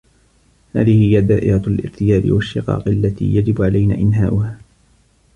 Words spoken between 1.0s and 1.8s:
هي دائرة